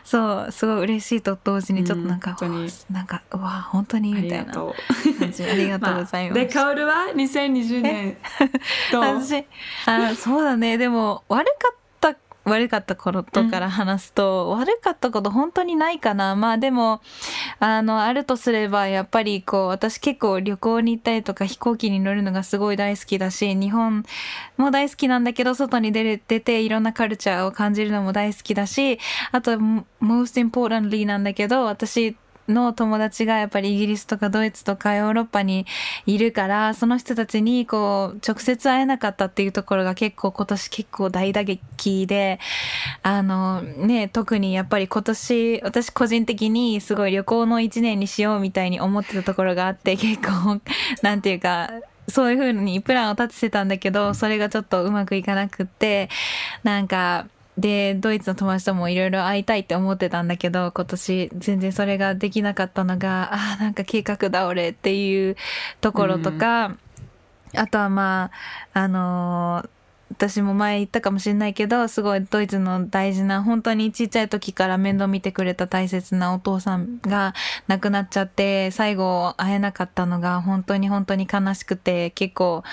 [0.03, 2.63] そう、すごい嬉しいと同時にちょっとなんか、うん本当に。
[2.63, 4.53] わあなんか、うわ、本当にあみたいな。
[4.53, 4.73] 感
[5.31, 5.43] じ。
[5.43, 6.39] ありがとうございます。
[6.39, 8.17] でカオルは2020年。
[8.91, 9.03] どう？
[9.03, 9.45] 私
[9.85, 10.77] あそうだね。
[10.77, 11.79] でも悪かった
[12.45, 16.35] 悪かったことから話すと、悪かったこと本当にないかな。
[16.35, 17.01] まあでも
[17.59, 24.03] あのあるとすればやっぱりこう私結構旅行に行ったりとか飛行機に乗るのがすごい大好きだし日本
[24.57, 28.99] も大好きなんだけど外に出れ出ていろんなカルチャーを感じるのも大好きだし
[29.31, 32.15] あと most importantly なんだけど私
[32.49, 35.65] の友達がやっぱりイギリスとかドイツとかヨーロッパに
[36.05, 42.39] いるからその人たちにこう直接会えなかったっていうところが結構今年結構大打撃で
[43.03, 50.59] あのね特にやっぱり今年私個人的にすごい旅行の一年にしようみたいに思ってたところがあって 結構
[51.01, 51.69] なんていうか
[52.07, 56.09] そういう風にプランを立ててたんだけどそれがちょっとうまくいかなくって
[56.63, 57.27] なんか
[57.59, 65.35] でドイツの友達ともいろいろ会いたいって思ってたんだけど今年全然それができなかったのがあーなんか計画倒れっていう
[65.81, 66.77] ところとか、
[67.55, 68.31] あとはま
[68.73, 69.69] ああのー
[70.11, 77.33] 私も前言ったかもしれないけどすごいドイツの大事な本当にちっちゃい時から面倒見てくれた大切なお父さんが
[77.67, 82.63] 亡くなっちゃって最後会えなかったのが本当に本当に悲しくて結構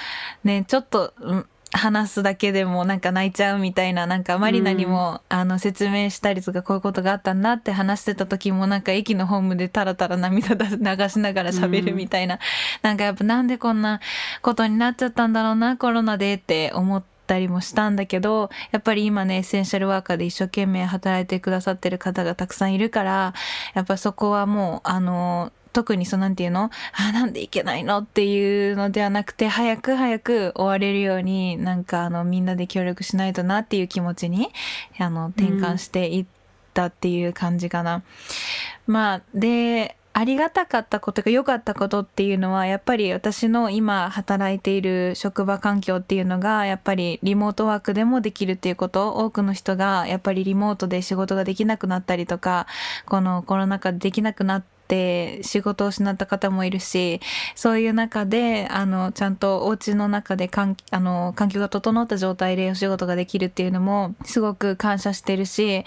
[0.45, 12.39] ねちょっと、うん話すだけでもなんか泣いちゃうみたいななんかマリナにも、あの説明したりとかこういうことがあったんだって話してた時もなんか駅のホームでタラタラ涙流しながら喋るみたいな、
[12.83, 14.01] なんかやっぱなんでこんな
[14.43, 23.35] ことになっちゃったんだろうなコロナでって思ったりもしたんだけどやっぱり今ねエッセンシャルワーカーで一生懸命働いてくださってる方がたくさんいるから
[23.75, 26.71] やっぱそこはもうあの特にそのなんていうの？
[26.95, 27.99] あなんでいけないの？
[27.99, 34.49] っていうのではなくて早く早く終われるようになんかあのみんなで協力しないとなっていう気持ちに
[34.99, 36.27] あの転換していっ
[36.73, 37.97] たっていう感じかな。
[37.97, 37.99] う
[38.91, 52.67] ん、まあでありがたかったことが良かったことっていうのはやっぱり私の今働いている職場環境っていうのがやっぱりリモートワークでもできるっていうこと多くの人がやっぱりリモートで仕事ができなくなったりとか
[53.05, 54.76] このコロナ禍でできなくなって
[55.43, 57.21] 仕事を失った方もいるし
[57.55, 65.85] そういう中であのちゃんとお家の中で環あの環境が整った状態でお仕事ができるっていうのもすごく感謝してるし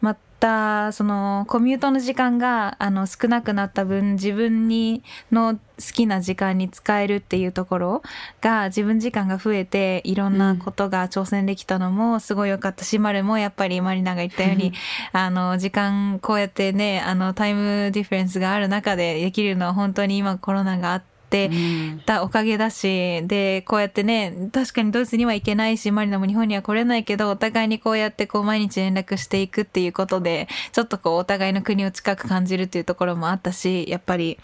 [0.00, 5.02] またそのコミュートの時間があの少なくなった分自分に
[5.32, 8.02] の好きな時間に使えるっていうところ
[8.42, 14.74] が自分時間が増えていろんなことが挑戦できたのもすごい良かったし、うん、マルもやっぱりマリナが言ったように
[15.12, 21.13] あの時間こうやってねあのタイムディフェンスがある中でできるのは本当に今コロナがあって。
[21.34, 34.38] ってたおかげだし、うん、でこうやってね確かにドイツには行けないしマリナも日本には来れないけどお互いにこうやってこう毎日連絡していくっていうことでちょっとこうお互いの国を近く感じるっていうところもあったしやっぱり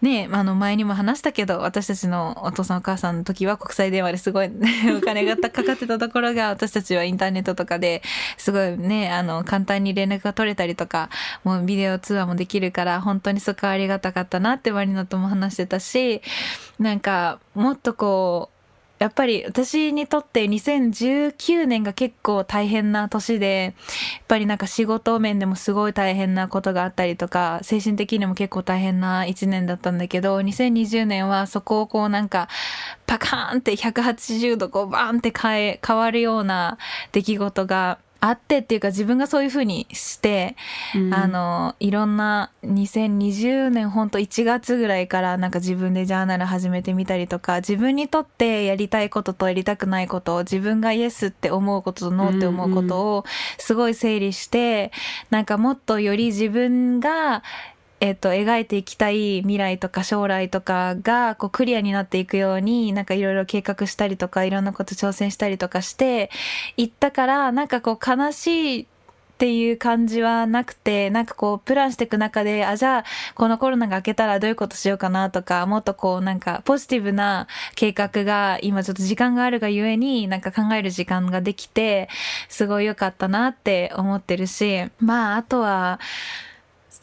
[0.00, 4.50] ねあの前にも話したけど私たちのお父さんお母さんの時は国際電話ですごい
[4.96, 8.02] お金がかかってたところが私たちはインターネットとかで
[8.36, 11.10] すごいねあの簡単に連絡が取れたりとか
[11.44, 16.22] もうビデオ通話もできるから本当にそこはありがたかったなってマリナとも話してたし
[16.78, 18.62] なんかもっとこう
[19.02, 32.48] やっぱり私にとって2019年が結構大変な年で、やっぱりなんか仕事面でもすごい大変なことがあったりとか、精神的にも結構大変な1年だったんだけど、2020年はそこをこうなんか
[33.08, 36.78] パカーンって180度こうバーンって変え、変わるような
[37.10, 40.54] 出来事があってっていうか自分がそういうふうにして、
[40.94, 53.24] うん、あのいろんな2020年ほんと1月ぐらいからなんか自分でジャーナル始めてみたりとか自分にとってやりたいこととやりたくないこと自分がイエスって思うこととノーって思うことを
[53.58, 54.90] すごい整理して、うんうん、
[55.30, 57.42] なんかもっとより自分が
[58.02, 66.28] えっ、と、描いていきたい未来とか将来とかが、こう、クリアになっていくように、なんかいろいろ計画したりとか、いろんなこと挑戦したりとかして、
[66.76, 68.86] いったから、なんかこう、悲しいっ
[69.38, 73.04] ていう感じはなくて、なんかこう、プランしていく中で、あ、じゃあ、
[73.36, 82.08] このコロナが明けたらどういうことしようかなとか、もっとこう、なんか、ポジティブな計画が、今ちょっと時間があるがゆえに、なんか考える時間ができて、
[82.48, 86.00] すごい良かったなって思ってるし、まあ、あとは、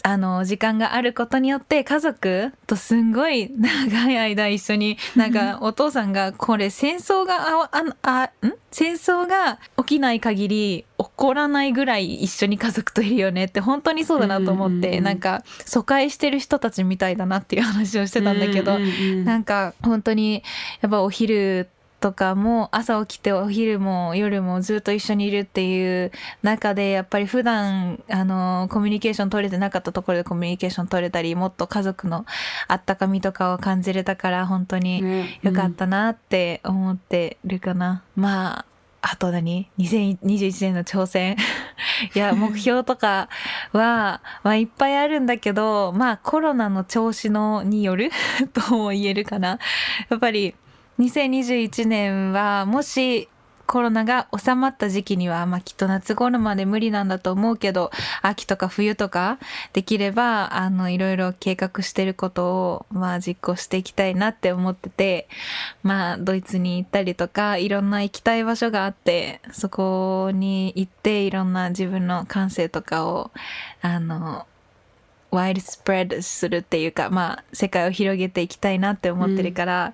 [0.03, 8.53] あの、時間があることによって家族とすんごい長い間一緒に、なんかお父さんがこれ戦争が、あ、あ、あん？
[8.71, 18.77] 戦争が起きない限り起こらないぐらい一緒に家族といるよねって本当にそうだなと思って、なんか疎開してる人たちみたいだなっていう話をしてたんだけど、
[19.25, 20.43] なんか本当に
[20.81, 21.67] やっぱお昼
[21.99, 32.25] とかも朝起きてお昼も夜もずっと一緒にいるっていう中でやっぱり普段あのコミュニケーション取れてなかったところでコミュニケーション取れたりもっと家族の
[32.67, 35.03] あったかみとかを感じれたから本当に
[35.41, 38.03] 良かったなって思ってるかな。
[38.15, 38.65] うん、まあ
[39.01, 41.37] あと何 ?2021 年の挑戦
[42.13, 43.29] いや、目標とか
[43.71, 48.11] は、まあいっぱいあるんだけど、まあコロナの調子のによる
[48.53, 49.59] とも言えるかな。
[50.09, 50.53] やっぱり
[50.99, 53.29] 2021年はもし
[53.69, 57.91] コロナが収まった時期には、まあ、きっと夏頃まで無理なんだと思うけど、
[58.23, 59.37] 秋とか冬とか
[59.73, 65.29] できれば、あの、いろいろ計画してることを、まあ、実行していきたいなって思ってて、
[65.83, 73.29] まあ、ドイツに行ったりとか、いろんな行きたい場所があって、そこに行って、いろんな自分の感性とかを、
[73.83, 74.47] あの、
[75.29, 79.93] ワイルスプレッドするっていうか、まあ、世界を広げていきたいなって思ってるから、うん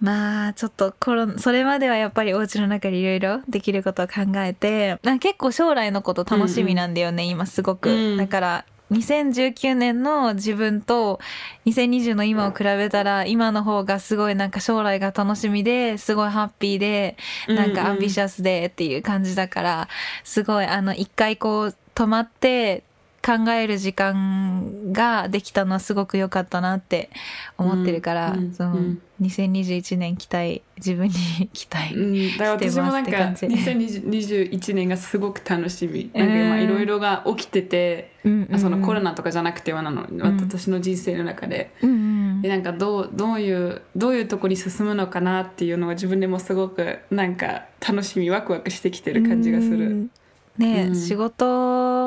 [0.00, 7.28] まあ、ちょっとコロそれまではやっぱりお家の中でいろいろできることを考えて、結構将来のこと楽しみなんだよね、うん。
[7.28, 7.90] うん、今すごく。
[7.90, 11.18] うん、だから、2019年の自分と
[11.64, 17.16] 2020の今を比べたら今の方がすごいなんか将来が楽しみですごいハッピーで
[17.48, 19.88] なんかアンビシャスでっていう感じだから
[20.22, 22.84] すごいあの一回こう止まって
[23.26, 27.10] 考える時間ができたのはすごく良かったなって
[27.58, 31.14] 思ってるから、うん、その、うん、2021年期待自分に
[31.52, 36.08] 期待してますって感じ、うん、私もなんか2021年がすごく楽しみ。
[36.14, 40.06] なんか今いろいろが起きてて、うんそのコロナとかじゃなくてはなの、
[40.48, 50.10] 私の人生の中で,、でなんかどうどういうどういうとこに進むのかなっていうのは自分でもすごくなんか楽しみワクワクしてきてる感じがする。
[50.58, 51.44] ね、仕事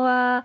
[0.01, 0.43] は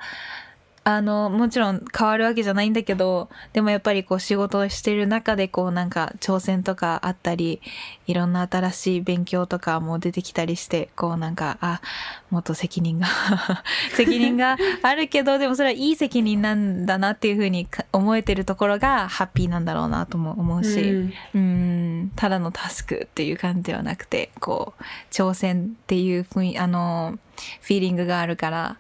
[0.87, 7.63] あの、もちろん変わるわけじゃないんだけど、でもやっぱりこう仕事をしてる中でこうなんか挑戦とかあったり、
[8.07, 11.81] いろんな新しい勉強とかも出てきたりして、こうなんか、あ、
[12.29, 13.07] もっと責任が
[13.97, 21.13] 責任があるけど、でもそれはいい責任なんだなっていうふうにか思えてるところがハッピーなんだろうなとも思うし、うん。
[21.35, 27.19] うん、ただのタスクっていう感じではなくて、こう、挑戦っていう雰囲あの、
[27.61, 28.79] フィーリングがあるから、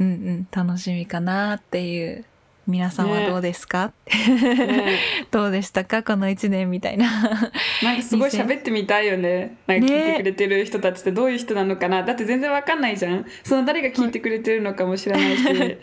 [0.00, 2.24] うんうん、楽しみかなっていう。
[2.64, 4.98] 皆さんはどうですか、ね
[5.32, 6.04] どうでしたか？
[6.04, 7.10] この一年みたいな。
[7.82, 9.56] なんかすごい喋ってみたいよね。
[9.66, 12.04] なんか聞いてくれてる人たちってどういう人なのかな。
[12.04, 13.26] だって全然わかんないじゃん。
[13.42, 15.42] その誰が聞いてくれてるのかも知らないし。
[15.44, 15.80] で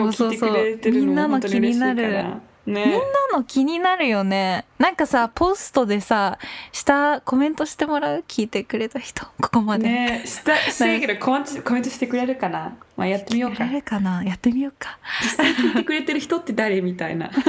[0.00, 2.86] も聞いてくれてるのも本当に嬉しいから。
[2.86, 3.00] みんな
[3.38, 4.64] の気になるよね。
[4.78, 6.38] なんかさ、ポストでさ、
[6.72, 8.24] 下コメントしてもらう？
[8.26, 9.88] 聞いてくれた人、ここまで。
[9.88, 12.76] ねした、 したいけどコメントコメントしてくれるかな？
[12.96, 13.70] まあやってみようかや。
[13.70, 14.22] れるかな？
[14.24, 14.98] やってみようか。
[15.22, 16.80] 実際聞いてくれてる人って誰？
[16.80, 17.30] みたいな。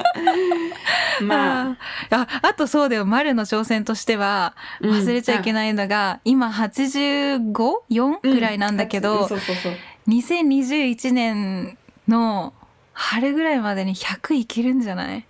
[1.22, 1.76] まあ、
[2.10, 8.18] あああとそうだよ丸の挑戦としてはうん忘れちゃいけないのが、今 85?4?
[8.22, 9.72] うんぐらいなんだけど、そうそうそう。
[10.08, 11.76] 2021年
[12.08, 12.54] の
[13.02, 15.24] 春ぐらいまでに100いけるんじゃない？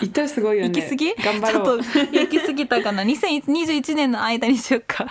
[0.00, 0.80] 言ったらすごいよね。
[0.80, 1.14] 行き過ぎ？
[1.16, 1.82] 頑張ろう。
[1.82, 5.10] ちょっと行き過ぎたかな？2021年の間にしようかま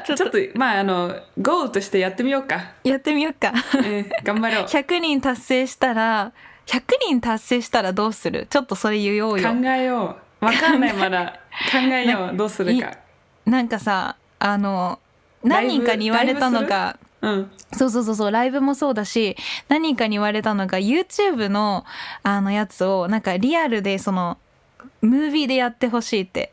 [0.00, 2.72] あ、 ちょっと、まあ、あの、ゴールとしてやってみようか。
[2.84, 4.64] やってみようかうん、頑張ろう。
[4.64, 6.32] 100人達成したら
[6.66, 8.46] 100人達成したらどうする？
[8.48, 10.44] ちょっとそれ言おうよ考えよう。
[10.44, 11.38] わかんない、まだ。
[11.70, 12.36] 考えよう。
[12.36, 12.94] どうするか。
[13.44, 14.98] なんかさあの
[15.44, 17.50] 何人かに言われたのがうん。
[17.72, 19.36] そうそうそうそうライブもそうだし
[19.68, 21.84] 何人かに言われたのが YouTube の
[22.22, 24.38] あのやつをなんかリアルでその
[25.02, 26.52] ムービーでやってほしいって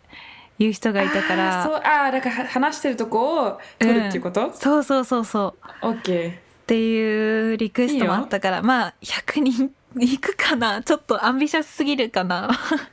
[0.59, 1.63] いう人がいたから。
[1.63, 5.88] そう、ああ、だから話してるとこを撮るっていうこと、そうそうそうそう。
[5.88, 6.32] オッケー。
[6.32, 6.36] っ
[6.68, 10.84] ていうリクエストもあったからまあ100人いくかな？
[10.84, 12.49] ちょっとアンビシャスすぎるかな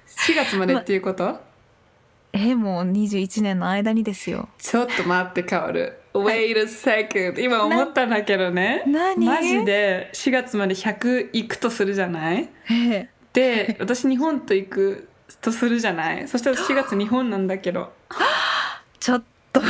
[0.06, 1.40] ？4月まで っていうこと、
[2.32, 4.48] えもう21年の間にですよ。
[4.58, 5.98] ちょっと待って、カオル。
[6.14, 7.40] Wait a second.
[7.42, 8.84] 今思ったんだけどね。
[8.86, 9.26] 何？
[9.26, 12.48] マジで4月まで100行くとするじゃない？
[12.70, 15.08] ええで、私日本と行く
[15.40, 16.28] とするじゃない？
[16.28, 17.92] そしたら4月日本なんだけど。
[19.00, 19.64] ちょっと OK!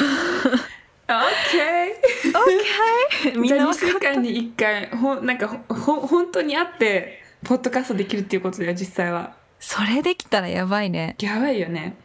[3.32, 9.34] OK みん2な分かった週間に1回、ほんなんかほほ本当に会って、ポッドキャストできるっていうことだよ、実際は。
[9.60, 11.96] それできたらやばいねやばいよね。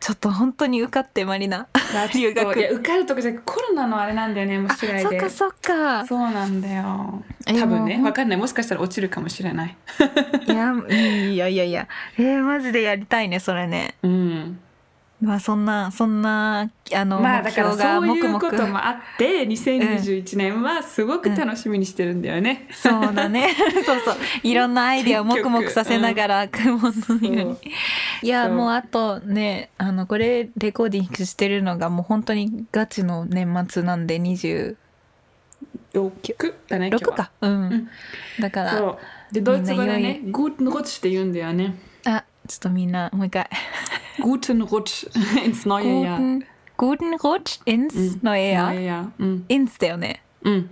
[0.00, 1.66] ちょっと本当に受かってマリナ
[2.14, 2.58] 留学。
[2.58, 5.00] いや受かるとかじゃコロナのあれなんだよねもし違いで。
[5.00, 6.06] そっかそっか。
[6.06, 7.22] そうなんだよ。
[7.46, 8.38] え多分ねもうわかんない。
[8.38, 9.76] もしかしたら落ちるかもしれない。
[10.46, 11.88] いやいやいやいや。
[12.16, 13.94] えー、マジでやりたいねそれね。
[14.02, 14.60] うん
[15.20, 23.48] まあそんなそんなあの、まあだからそういうこともあって2021年はすごく楽しみにしてるんだよね、そうだね。
[23.84, 24.16] そうそう。
[24.44, 27.18] いろんなアイディアをもくもくさせながら雲のようそう。
[27.18, 27.56] に
[28.22, 34.76] いやもうあとねあのこれレコーディングしてるのがもう本当にガチの年末なんで26
[35.94, 37.12] 6だね今日は。
[37.14, 37.30] か。
[37.40, 37.88] うん、ん。
[38.40, 38.98] だから
[39.32, 41.76] でドイツ語でみんなね Guten Rutsch って言うんだよね。
[42.06, 43.48] あちょっとみんなもう一回
[44.18, 45.08] Guten Rutsch
[45.44, 46.46] ins neue Jahr Guten,
[46.76, 50.70] guten Rutsch ins neue Jahr、neue ins だよねうん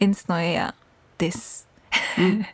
[0.00, 0.74] ins neue Jahr
[1.16, 1.68] です、
[2.20, 2.44] ん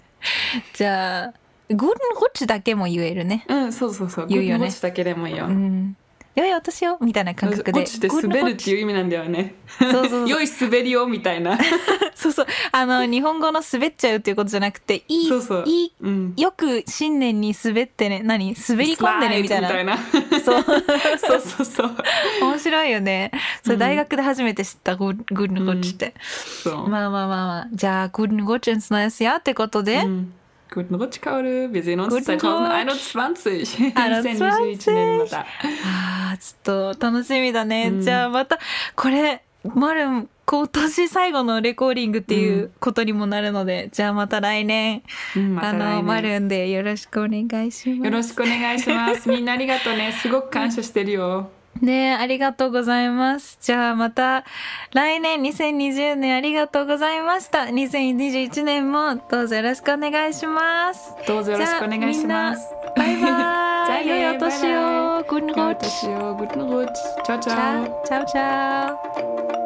[0.74, 1.34] じゃあ
[1.70, 5.96] guten Rutsch だけも言えるねうんそうそうそう言うよ Guten ね Rutsch だけでもいいよ、うん
[6.40, 9.54] 良いお年をみたいな感覚で落ちて滑るっていう意味なんだよね。
[9.78, 11.58] そうそうそう良い滑りをみたいな。
[12.14, 15.64] そうそうあの日本語の滑っちゃうっていうことじゃなくていいそうそう。
[15.66, 16.34] いいうん。
[16.36, 18.54] よく新年に滑ってね何？
[18.68, 19.98] 滑り込んでねみたいな
[20.44, 20.64] そう。
[21.20, 21.96] そうそうそう。
[22.42, 23.30] 面白いよね
[23.62, 26.14] それ大学で初めて知った、グッグッドゴッチって、
[26.62, 26.88] そう。
[26.88, 30.32] まあまあまあまあじゃあグッドゴッチ ins neues Jahr ってことで、うん。
[30.72, 31.72] Guten Rutsch, Kaul.
[31.72, 33.92] Wir sehen uns Guten 2021.
[33.92, 35.40] 2021年また。
[35.84, 38.58] あーちょっと楽しみだね、うんじゃあまた
[38.94, 39.42] これ
[39.74, 45.02] マルン今年最後のレコーディングっていうことにもなるので、じゃあまた来年
[45.36, 46.06] うんまたあの来年。
[46.06, 49.28] マルンでよろしくお願いしますよろしくお願いします。
[49.28, 50.12] みんなありがとうね。
[50.12, 51.50] すごく感謝してるよ。
[51.80, 53.58] ねありがとうございます。
[53.60, 54.44] じゃあまた
[54.92, 57.60] 来年2020年ありがとうございました。
[57.60, 61.14] 2021年もどうぞよろしくお願いします。
[61.26, 62.66] どうぞよろしくお願いします。
[62.96, 63.22] バイバイ。
[63.22, 65.10] じゃあね良いお年を。
[65.24, 66.06] Guten Rutsch.
[66.36, 66.90] Guten Rutsch.
[67.24, 68.02] Ciao, ciao.
[68.04, 69.59] Ciao, ciao, ciao.